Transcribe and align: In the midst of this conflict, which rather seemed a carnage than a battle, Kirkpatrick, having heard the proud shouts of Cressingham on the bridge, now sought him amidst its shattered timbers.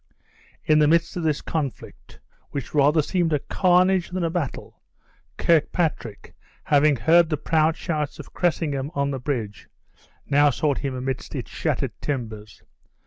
In 0.65 0.79
the 0.79 0.87
midst 0.87 1.15
of 1.15 1.21
this 1.21 1.41
conflict, 1.43 2.19
which 2.49 2.73
rather 2.73 3.03
seemed 3.03 3.33
a 3.33 3.37
carnage 3.37 4.09
than 4.09 4.23
a 4.23 4.31
battle, 4.31 4.81
Kirkpatrick, 5.37 6.33
having 6.63 6.95
heard 6.95 7.29
the 7.29 7.37
proud 7.37 7.77
shouts 7.77 8.17
of 8.17 8.33
Cressingham 8.33 8.89
on 8.95 9.11
the 9.11 9.19
bridge, 9.19 9.69
now 10.25 10.49
sought 10.49 10.79
him 10.79 10.95
amidst 10.95 11.35
its 11.35 11.51
shattered 11.51 11.91
timbers. 12.01 12.63